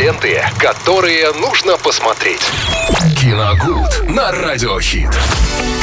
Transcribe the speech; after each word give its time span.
ленты, 0.00 0.42
которые 0.58 1.30
нужно 1.32 1.76
посмотреть. 1.76 2.40
Киногуд 3.20 4.08
на 4.08 4.32
Радиохит. 4.32 5.10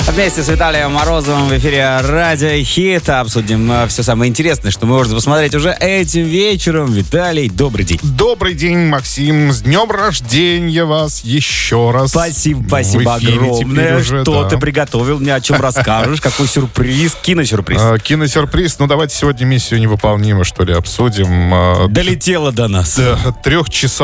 Вместе 0.08 0.42
с 0.42 0.48
Виталием 0.48 0.94
Морозовым 0.94 1.50
в 1.50 1.58
эфире 1.58 2.00
Радио 2.02 2.64
Хит 2.64 3.10
обсудим 3.10 3.70
э, 3.72 3.88
все 3.88 4.04
самое 4.04 4.30
интересное, 4.30 4.72
что 4.72 4.86
можно 4.86 5.14
посмотреть 5.14 5.54
уже 5.54 5.72
этим 5.72 6.24
вечером. 6.24 6.92
Виталий, 6.92 7.50
добрый 7.50 7.86
день. 7.86 8.00
Добрый 8.02 8.54
день, 8.56 8.88
Максим. 8.88 9.52
С 9.52 9.62
днем 9.62 9.92
рождения 9.92 10.86
вас 10.86 11.24
еще 11.24 11.92
раз. 11.92 12.12
Спасибо, 12.12 12.66
спасибо 12.68 13.16
огромное. 13.16 13.98
Уже, 13.98 14.22
что 14.24 14.44
да. 14.44 14.50
ты 14.50 14.58
приготовил, 14.58 15.20
мне 15.20 15.36
о 15.36 15.42
чем 15.42 15.62
расскажешь, 15.62 16.22
какой 16.22 16.48
сюрприз, 16.48 17.16
киносюрприз. 17.22 17.80
А, 17.82 18.00
киносюрприз. 18.00 18.80
Ну, 18.80 18.88
давайте 18.88 19.16
сегодня 19.16 19.46
миссию 19.46 19.82
невыполнима, 19.82 20.46
что 20.46 20.64
ли, 20.64 20.74
обсудим. 20.74 21.54
А, 21.54 21.88
Долетело 21.90 22.52
до 22.54 22.70
нас. 22.70 22.96
Да, 22.98 23.36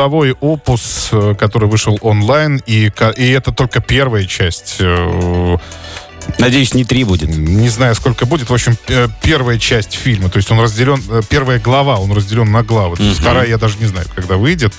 трехчасовой 0.04 0.32
опус, 0.40 1.08
э, 1.12 1.34
который 1.38 1.68
вышел 1.68 1.98
онлайн, 2.02 2.60
и, 2.66 2.90
и 3.16 3.30
это 3.30 3.52
только 3.52 3.80
первая 3.80 4.24
часть 4.24 4.76
э, 4.80 5.56
Надеюсь, 6.38 6.72
не 6.72 6.84
три 6.84 7.04
будет. 7.04 7.28
Не 7.28 7.68
знаю, 7.68 7.94
сколько 7.94 8.24
будет. 8.24 8.48
В 8.48 8.54
общем, 8.54 8.76
э, 8.88 9.08
первая 9.22 9.58
часть 9.58 9.92
фильма. 9.92 10.30
То 10.30 10.38
есть 10.38 10.50
он 10.50 10.58
разделен, 10.58 11.02
первая 11.28 11.58
глава, 11.58 11.98
он 11.98 12.12
разделен 12.12 12.50
на 12.50 12.62
главы. 12.62 12.96
Uh-huh. 12.96 13.14
Вторая 13.14 13.46
я 13.46 13.58
даже 13.58 13.76
не 13.78 13.86
знаю, 13.86 14.06
когда 14.14 14.36
выйдет. 14.36 14.72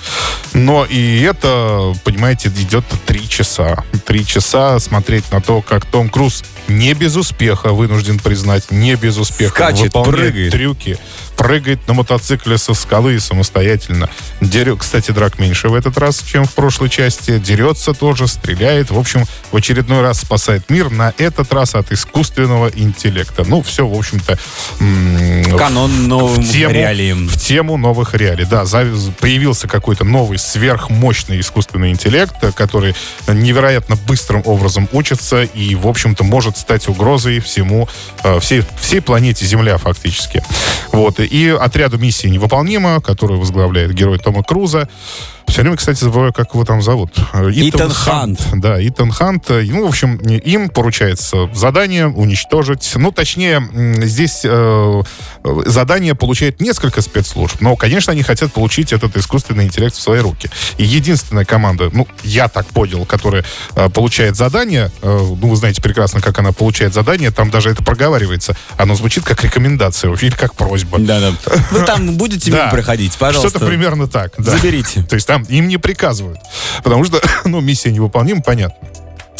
Но 0.54 0.84
и 0.84 1.20
это, 1.20 1.94
понимаете, 2.02 2.48
идет 2.48 2.84
три 3.06 3.28
часа. 3.28 3.84
Три 4.06 4.24
часа 4.24 4.78
смотреть 4.78 5.30
на 5.32 5.40
то, 5.40 5.62
как 5.62 5.84
Том 5.84 6.08
Круз 6.08 6.44
не 6.68 6.94
без 6.94 7.16
успеха, 7.16 7.72
вынужден 7.72 8.18
признать, 8.18 8.70
не 8.70 8.94
без 8.94 9.18
успеха 9.18 9.54
Скачет, 9.54 9.94
выполняет 9.94 10.32
прыгает. 10.32 10.52
трюки 10.52 10.98
прыгает 11.36 11.86
на 11.86 11.94
мотоцикле 11.94 12.56
со 12.56 12.72
скалы 12.74 13.20
самостоятельно. 13.20 14.08
Дерет, 14.40 14.78
кстати, 14.78 15.10
драк 15.10 15.38
меньше 15.38 15.68
в 15.68 15.74
этот 15.74 15.98
раз, 15.98 16.22
чем 16.22 16.44
в 16.44 16.54
прошлой 16.54 16.88
части. 16.88 17.38
Дерется 17.38 17.92
тоже, 17.92 18.26
стреляет. 18.26 18.90
В 18.90 18.98
общем, 18.98 19.24
в 19.52 19.56
очередной 19.56 20.00
раз 20.00 20.20
спасает 20.20 20.70
мир. 20.70 20.90
На 20.90 21.12
этот 21.18 21.52
раз 21.52 21.74
от 21.74 21.92
искусственного 21.92 22.68
интеллекта. 22.68 23.44
Ну, 23.46 23.62
все, 23.62 23.86
в 23.86 23.96
общем-то... 23.96 24.38
Канон 25.58 26.08
новым 26.08 26.42
в 26.42 26.50
тему, 26.50 26.74
реалиям. 26.74 27.28
В 27.28 27.36
тему 27.36 27.76
новых 27.76 28.14
реалий. 28.14 28.46
Да, 28.46 28.64
появился 29.20 29.68
какой-то 29.68 30.04
новый 30.04 30.38
сверхмощный 30.38 31.40
искусственный 31.40 31.90
интеллект, 31.90 32.34
который 32.54 32.94
невероятно 33.28 33.95
быстрым 34.06 34.42
образом 34.44 34.88
учится 34.92 35.42
и, 35.42 35.74
в 35.74 35.86
общем-то, 35.86 36.24
может 36.24 36.56
стать 36.56 36.88
угрозой 36.88 37.40
всему, 37.40 37.88
э, 38.22 38.40
всей, 38.40 38.62
всей 38.80 39.00
планете 39.00 39.46
Земля 39.46 39.78
фактически. 39.78 40.42
Вот. 40.92 41.20
И 41.20 41.48
отряду 41.48 41.98
миссии 41.98 42.28
невыполнима, 42.28 43.00
которую 43.00 43.40
возглавляет 43.40 43.92
герой 43.92 44.18
Тома 44.18 44.42
Круза. 44.42 44.88
Все 45.48 45.62
время, 45.62 45.76
кстати, 45.76 46.00
забываю, 46.00 46.32
как 46.32 46.52
его 46.54 46.64
там 46.64 46.82
зовут. 46.82 47.12
Итан, 47.16 47.52
Итан 47.52 47.90
Хант. 47.90 48.40
Хант. 48.40 48.60
Да, 48.60 48.84
Итан 48.88 49.12
Хант. 49.12 49.48
Ну, 49.48 49.84
в 49.84 49.88
общем, 49.88 50.16
им 50.16 50.68
поручается 50.68 51.48
задание 51.54 52.08
уничтожить. 52.08 52.92
Ну, 52.96 53.12
точнее, 53.12 53.62
здесь 54.02 54.40
э, 54.44 55.02
задание 55.64 56.14
получает 56.14 56.60
несколько 56.60 57.00
спецслужб. 57.00 57.60
Но, 57.60 57.76
конечно, 57.76 58.12
они 58.12 58.22
хотят 58.22 58.52
получить 58.52 58.92
этот 58.92 59.16
искусственный 59.16 59.64
интеллект 59.64 59.94
в 59.94 60.00
свои 60.00 60.18
руки. 60.18 60.50
И 60.78 60.84
единственная 60.84 61.44
команда, 61.44 61.90
ну, 61.92 62.08
я 62.24 62.48
так 62.48 62.66
понял, 62.66 63.04
которая 63.06 63.44
э, 63.76 63.85
получает 63.88 64.36
задание, 64.36 64.90
э, 65.02 65.18
ну, 65.40 65.48
вы 65.48 65.56
знаете 65.56 65.82
прекрасно, 65.82 66.20
как 66.20 66.38
она 66.38 66.52
получает 66.52 66.94
задание, 66.94 67.30
там 67.30 67.50
даже 67.50 67.70
это 67.70 67.82
проговаривается. 67.82 68.56
Оно 68.76 68.94
звучит 68.94 69.24
как 69.24 69.42
рекомендация, 69.42 70.12
или 70.14 70.30
как 70.30 70.54
просьба. 70.54 70.98
Да-да. 70.98 71.32
Вы 71.70 71.80
там 71.84 72.16
будете 72.16 72.50
мимо 72.50 72.70
проходить, 72.70 73.16
пожалуйста. 73.16 73.58
Что-то 73.58 73.66
примерно 73.66 74.08
так. 74.08 74.32
Заберите. 74.38 75.02
То 75.02 75.14
есть 75.14 75.26
там 75.26 75.42
им 75.44 75.68
не 75.68 75.76
приказывают. 75.76 76.38
Потому 76.82 77.04
что, 77.04 77.20
ну, 77.44 77.60
миссия 77.60 77.90
невыполнима, 77.92 78.42
понятно. 78.42 78.88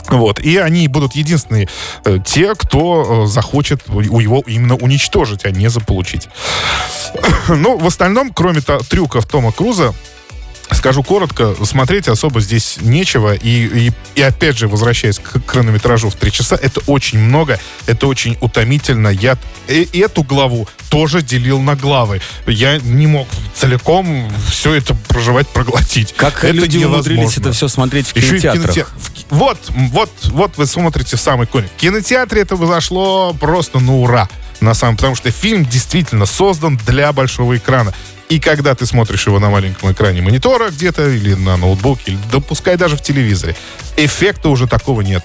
Вот. 0.08 0.38
И 0.40 0.56
они 0.56 0.88
будут 0.88 1.14
единственные 1.14 1.68
э, 2.04 2.18
те, 2.24 2.54
кто 2.54 3.24
э, 3.24 3.26
захочет 3.26 3.82
у 3.88 4.20
его 4.20 4.42
именно 4.46 4.76
уничтожить, 4.76 5.44
а 5.44 5.50
не 5.50 5.68
заполучить. 5.68 6.28
ну, 7.48 7.78
в 7.78 7.86
остальном, 7.86 8.32
кроме 8.32 8.60
трюков 8.60 9.26
Тома 9.26 9.52
Круза, 9.52 9.94
Скажу 10.86 11.02
коротко, 11.02 11.56
смотреть 11.64 12.06
особо 12.06 12.40
здесь 12.40 12.76
нечего. 12.80 13.34
И, 13.34 13.88
и, 13.88 13.92
и 14.14 14.22
опять 14.22 14.56
же, 14.56 14.68
возвращаясь 14.68 15.18
к 15.18 15.44
хронометражу 15.44 16.10
в 16.10 16.14
три 16.14 16.30
часа, 16.30 16.54
это 16.54 16.80
очень 16.86 17.18
много, 17.18 17.58
это 17.86 18.06
очень 18.06 18.38
утомительно. 18.40 19.08
Я 19.08 19.36
и, 19.66 19.88
эту 19.98 20.22
главу 20.22 20.68
тоже 20.88 21.22
делил 21.22 21.60
на 21.60 21.74
главы. 21.74 22.20
Я 22.46 22.78
не 22.78 23.08
мог 23.08 23.26
целиком 23.52 24.30
все 24.48 24.74
это 24.74 24.94
проживать, 25.08 25.48
проглотить. 25.48 26.14
Как 26.16 26.44
это 26.44 26.52
люди 26.52 26.76
невозможно. 26.76 27.14
умудрились 27.14 27.38
это 27.38 27.50
все 27.52 27.66
смотреть 27.66 28.06
в 28.06 28.12
кинотеатрах? 28.12 28.76
Еще 28.76 28.84
в 28.84 29.10
Вот, 29.30 29.58
вот, 29.70 30.10
вот 30.26 30.56
вы 30.56 30.66
смотрите 30.66 31.16
в 31.16 31.20
самый 31.20 31.48
конец. 31.48 31.68
В 31.76 31.80
кинотеатре 31.80 32.42
это 32.42 32.54
зашло 32.64 33.34
просто 33.34 33.80
на 33.80 33.96
ура 33.96 34.28
на 34.60 34.72
самом, 34.72 34.96
потому 34.96 35.16
что 35.16 35.30
фильм 35.32 35.66
действительно 35.66 36.26
создан 36.26 36.76
для 36.86 37.12
большого 37.12 37.56
экрана. 37.56 37.92
И 38.28 38.40
когда 38.40 38.74
ты 38.74 38.86
смотришь 38.86 39.26
его 39.26 39.38
на 39.38 39.50
маленьком 39.50 39.92
экране 39.92 40.20
монитора 40.20 40.70
где-то 40.70 41.08
или 41.08 41.34
на 41.34 41.56
ноутбуке, 41.56 42.12
или 42.12 42.18
да 42.32 42.40
пускай 42.40 42.76
даже 42.76 42.96
в 42.96 43.02
телевизоре, 43.02 43.54
эффекта 43.96 44.48
уже 44.48 44.66
такого 44.66 45.00
нет. 45.00 45.24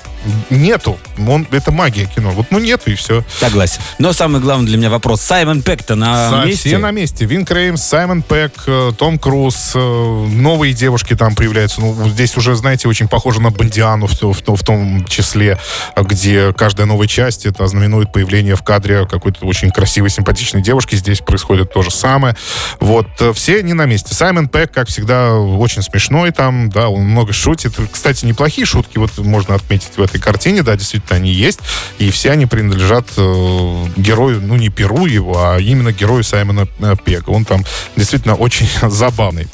Нету. 0.52 1.00
Он, 1.18 1.48
это 1.52 1.72
магия 1.72 2.06
кино. 2.06 2.30
Вот 2.30 2.48
ну 2.52 2.60
нету 2.60 2.92
и 2.92 2.96
все. 2.96 3.24
Согласен. 3.40 3.82
Но 3.98 4.14
самый 4.14 4.40
главный 4.40 4.68
для 4.68 4.78
меня 4.78 4.90
вопрос. 4.92 5.22
Саймон 5.22 5.64
Пек-то 5.64 5.96
на 5.96 6.30
Со, 6.30 6.46
месте? 6.46 6.70
Все 6.70 6.78
на 6.78 6.92
месте. 6.92 7.26
Вин 7.26 7.44
Креймс, 7.44 7.82
Саймон 7.82 8.22
Пек, 8.22 8.54
э, 8.68 8.92
Том 8.98 9.18
Круз, 9.18 9.72
э, 9.74 9.80
новые 9.80 10.74
девушки 10.74 11.16
там 11.16 11.34
появляются. 11.34 11.82
Ну, 11.82 12.08
здесь 12.10 12.38
уже, 12.38 12.56
знаете, 12.56 12.88
очень 12.88 13.08
похоже 13.08 13.42
на 13.42 13.50
Бондиану 13.50 14.06
в, 14.06 14.22
в, 14.22 14.56
в 14.56 14.64
том 14.64 15.06
числе, 15.08 15.58
где 15.98 16.54
каждая 16.54 16.86
новая 16.86 17.08
часть 17.08 17.48
это 17.48 17.66
знаменует 17.66 18.12
появление 18.14 18.56
в 18.56 18.62
кадре 18.62 19.08
какой-то 19.08 19.46
очень 19.46 19.72
красивой, 19.72 20.12
симпатичной 20.12 20.62
девушки. 20.62 20.96
Здесь 20.96 21.20
происходит 21.20 21.74
то 21.74 21.82
же 21.82 21.90
самое. 21.90 22.36
Вот. 22.80 22.91
Э, 23.22 23.34
все 23.34 23.60
они 23.60 23.74
на 23.74 23.86
месте. 23.86 24.14
Саймон 24.14 24.48
Пек, 24.48 24.72
как 24.72 24.88
всегда, 24.88 25.34
очень 25.36 25.82
смешной 25.82 26.32
там, 26.32 26.70
да, 26.70 26.90
он 26.90 27.04
много 27.04 27.34
шутит. 27.34 27.74
Кстати, 27.92 28.26
неплохие 28.26 28.66
шутки 28.66 28.98
вот 28.98 29.18
можно 29.18 29.56
отметить 29.56 29.98
в 29.98 30.02
этой 30.02 30.20
картине, 30.20 30.64
да, 30.64 30.76
действительно, 30.76 31.18
они 31.18 31.32
есть. 31.32 31.60
И 32.00 32.10
все 32.12 32.32
они 32.32 32.46
принадлежат 32.46 33.06
э, 33.18 33.86
герою, 33.98 34.42
ну, 34.42 34.56
не 34.56 34.70
Перу 34.70 35.06
его, 35.06 35.46
а 35.46 35.60
именно 35.60 35.92
герою 35.92 36.24
Саймона 36.24 36.68
э, 36.80 36.96
Пека. 37.04 37.30
Он 37.30 37.46
там 37.46 37.66
действительно 37.96 38.36
очень 38.36 38.68
забавный. 38.90 39.48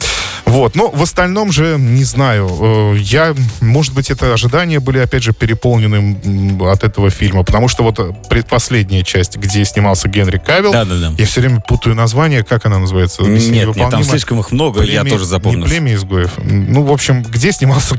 Вот. 0.47 0.75
Но 0.75 0.89
в 0.89 1.03
остальном 1.03 1.51
же, 1.51 1.75
не 1.77 2.05
знаю, 2.05 2.49
э, 2.49 2.97
я, 2.99 3.35
может 3.59 3.93
быть, 3.93 4.09
это 4.09 4.33
ожидания 4.33 4.79
были, 4.79 4.99
опять 4.99 5.23
же, 5.23 5.33
переполнены 5.33 6.17
от 6.71 6.83
этого 6.83 7.09
фильма, 7.09 7.43
потому 7.43 7.67
что 7.67 7.83
вот 7.83 7.99
предпоследняя 8.29 9.03
часть, 9.03 9.35
где 9.37 9.65
снимался 9.65 10.07
Генри 10.07 10.37
Кавилл, 10.37 10.71
да, 10.71 10.85
да, 10.85 10.95
да. 10.95 11.13
я 11.17 11.25
все 11.25 11.41
время 11.41 11.59
путаю 11.59 11.95
название, 11.95 12.43
как 12.43 12.65
она 12.65 12.79
называется? 12.79 13.23
Нет, 13.23 13.75
нет, 13.75 13.89
там 13.91 14.03
слишком 14.03 14.39
их 14.39 14.51
много, 14.51 14.79
племя, 14.81 15.03
я 15.03 15.03
тоже 15.03 15.25
запомнил. 15.25 15.63
Не 15.63 15.67
племя 15.67 15.93
изгоев. 15.95 16.31
Ну, 16.37 16.83
в 16.83 16.91
общем, 16.91 17.23
где 17.23 17.51
снимался 17.51 17.95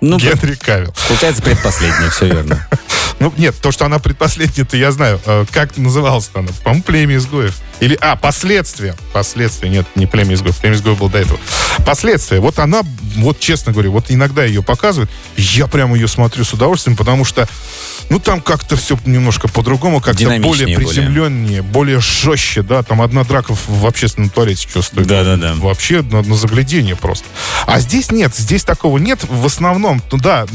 ну, 0.00 0.18
Генри 0.18 0.54
Кавилл? 0.54 0.92
Получается, 1.08 1.42
предпоследняя, 1.42 2.10
все 2.10 2.26
верно. 2.26 2.66
Ну, 3.18 3.32
нет, 3.38 3.54
то, 3.62 3.72
что 3.72 3.86
она 3.86 3.98
предпоследняя-то 3.98 4.76
я 4.76 4.92
знаю. 4.92 5.18
Э, 5.24 5.46
как 5.50 5.78
называлась 5.78 6.30
она? 6.34 6.48
По-моему, 6.62 6.82
племя 6.82 7.16
изгоев. 7.16 7.56
Или, 7.80 7.96
а, 8.00 8.16
последствия. 8.16 8.94
Последствия. 9.12 9.68
Нет, 9.68 9.86
не 9.94 10.06
племя 10.06 10.34
изгоев. 10.34 10.56
Племя 10.56 10.76
изгоев 10.76 10.98
был 10.98 11.08
до 11.08 11.18
этого. 11.18 11.38
Последствия. 11.84 12.40
Вот 12.40 12.58
она, 12.58 12.82
вот 13.16 13.38
честно 13.38 13.72
говорю, 13.72 13.92
вот 13.92 14.06
иногда 14.08 14.44
ее 14.44 14.62
показывают. 14.62 15.10
Я 15.36 15.66
прямо 15.66 15.94
ее 15.94 16.08
смотрю 16.08 16.44
с 16.44 16.52
удовольствием, 16.52 16.96
потому 16.96 17.24
что 17.24 17.48
ну, 18.08 18.20
там 18.20 18.40
как-то 18.40 18.76
все 18.76 18.98
немножко 19.04 19.48
по-другому, 19.48 20.00
как-то 20.00 20.24
более 20.38 20.76
приземленнее, 20.76 21.62
более. 21.62 21.96
более 21.96 22.00
жестче, 22.00 22.62
да. 22.62 22.82
Там 22.82 23.02
одна 23.02 23.24
драка 23.24 23.54
в, 23.54 23.86
общественном 23.86 24.30
туалете 24.30 24.68
что 24.68 24.82
стоит. 24.82 25.06
Да-да-да. 25.06 25.54
Вообще 25.54 26.02
на, 26.02 26.22
на 26.22 26.34
заглядение 26.34 26.96
просто. 26.96 27.26
А 27.66 27.80
здесь 27.80 28.10
нет, 28.12 28.34
здесь 28.34 28.64
такого 28.64 28.98
нет. 28.98 29.20
В 29.24 29.46
основном, 29.46 30.02
ну, 30.10 30.18
да, 30.18 30.46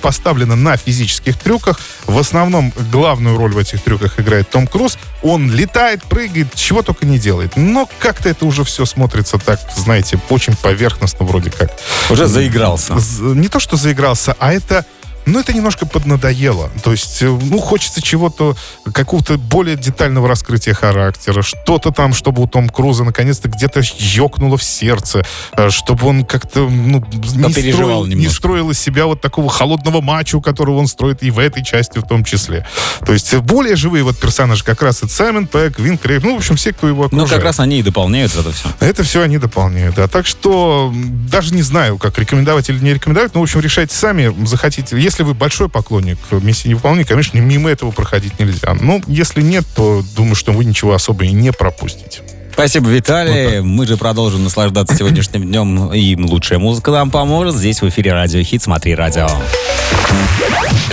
поставлено 0.00 0.56
на 0.56 0.76
физических 0.76 1.36
трюках. 1.36 1.80
В 2.06 2.18
основном 2.18 2.72
главную 2.92 3.36
роль 3.36 3.52
в 3.52 3.58
этих 3.58 3.82
трюках 3.82 4.20
играет 4.20 4.50
Том 4.50 4.66
Круз. 4.66 4.98
Он 5.22 5.50
летает, 5.50 6.04
прыгает, 6.04 6.54
чего 6.54 6.82
только 6.82 7.06
не 7.06 7.18
делает. 7.18 7.56
Но 7.56 7.88
как-то 7.98 8.28
это 8.28 8.46
уже 8.46 8.64
все 8.64 8.84
смотрится 8.84 9.38
так, 9.38 9.60
знаете, 9.76 10.20
очень 10.30 10.54
поверхностно 10.54 11.26
вроде 11.26 11.50
как. 11.50 11.70
Уже 12.08 12.26
заигрался. 12.26 12.96
Не 13.20 13.48
то, 13.48 13.58
что 13.60 13.76
заигрался, 13.76 14.36
а 14.38 14.52
это 14.52 14.84
Но 15.30 15.40
это 15.40 15.52
немножко 15.52 15.86
поднадоело. 15.86 16.70
То 16.82 16.92
есть, 16.92 17.22
э, 17.22 17.26
ну, 17.26 17.58
хочется 17.58 18.02
чего-то, 18.02 18.56
какого-то 18.92 19.38
более 19.38 19.76
детального 19.76 20.28
раскрытия 20.28 20.74
характера, 20.74 21.42
что-то 21.42 21.90
там, 21.92 22.12
чтобы 22.12 22.42
у 22.42 22.46
Том 22.46 22.68
Круза 22.68 23.04
наконец-то 23.04 23.48
где-то 23.48 23.82
ёкнуло 23.98 24.56
в 24.56 24.62
сердце, 24.62 25.24
э, 25.52 25.70
чтобы 25.70 26.06
он 26.06 26.24
как-то, 26.24 26.68
ну, 26.68 27.04
не 27.34 27.72
строил, 27.72 28.06
не 28.06 28.28
строил 28.28 28.70
из 28.70 28.80
себя 28.80 29.06
вот 29.06 29.20
такого 29.20 29.48
холодного 29.48 30.00
мачо, 30.00 30.40
которого 30.40 30.78
он 30.78 30.86
строит 30.86 31.22
и 31.22 31.30
в 31.30 31.38
этой 31.38 31.64
части 31.64 31.98
в 31.98 32.02
том 32.02 32.24
числе. 32.24 32.66
То 33.06 33.12
есть, 33.12 33.34
более 33.36 33.76
живые 33.76 34.04
вот 34.04 34.18
персонажи 34.18 34.64
как 34.64 34.82
раз 34.82 34.98
это 34.98 35.08
Саймон 35.08 35.46
Пэк, 35.46 35.78
Вин 35.78 35.98
Крейг, 35.98 36.22
ну, 36.22 36.34
в 36.34 36.38
общем, 36.38 36.56
все, 36.56 36.72
кто 36.72 36.88
его 36.88 37.04
окружает. 37.04 37.30
Ну, 37.30 37.36
как 37.36 37.44
раз 37.44 37.60
они 37.60 37.78
и 37.78 37.82
дополняют 37.82 38.34
это 38.34 38.52
все. 38.52 38.68
Это 38.80 39.02
все 39.04 39.22
они 39.22 39.38
дополняют, 39.38 39.94
да. 39.94 40.08
Так 40.08 40.26
что 40.26 40.92
даже 41.30 41.54
не 41.54 41.62
знаю, 41.62 41.98
как 41.98 42.18
рекомендовать 42.18 42.68
или 42.68 42.78
не 42.78 42.94
рекомендовать, 42.94 43.34
но, 43.34 43.40
в 43.40 43.42
общем, 43.44 43.60
решайте 43.60 43.94
сами, 43.94 44.34
захотите. 44.46 44.98
Если 44.98 45.19
вы 45.22 45.34
большой 45.34 45.68
поклонник 45.68 46.18
миссии 46.30 46.68
невыполнения, 46.68 47.06
конечно, 47.06 47.38
мимо 47.38 47.70
этого 47.70 47.90
проходить 47.90 48.38
нельзя. 48.38 48.74
Но 48.80 49.00
если 49.06 49.42
нет, 49.42 49.64
то 49.74 50.02
думаю, 50.16 50.34
что 50.34 50.52
вы 50.52 50.64
ничего 50.64 50.94
особо 50.94 51.24
и 51.24 51.32
не 51.32 51.52
пропустите. 51.52 52.22
Спасибо, 52.52 52.90
Виталий. 52.90 53.60
Вот 53.60 53.66
Мы 53.66 53.86
же 53.86 53.96
продолжим 53.96 54.44
наслаждаться 54.44 54.94
сегодняшним 54.94 55.44
днем. 55.44 55.92
И 55.94 56.14
лучшая 56.16 56.58
музыка 56.58 56.90
нам 56.90 57.10
поможет. 57.10 57.54
Здесь 57.54 57.80
в 57.80 57.88
эфире 57.88 58.12
Радио 58.12 58.42
Хит. 58.42 58.62
Смотри 58.62 58.94
радио. 58.94 59.28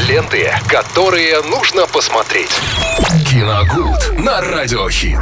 Ленты, 0.08 0.50
которые 0.68 1.42
нужно 1.42 1.86
посмотреть. 1.88 2.52
Киногуд 3.30 4.20
на 4.20 4.40
Радио 4.40 4.90
Хит. 4.90 5.20